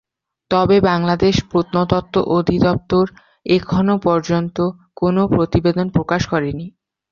[0.51, 3.05] তবে বাংলাদেশ প্রত্নতত্ত্ব অধিদপ্তর
[3.49, 4.57] এখনও পর্যন্ত
[4.97, 6.65] কোনো প্রতিবেদন প্রকাশ করেনি।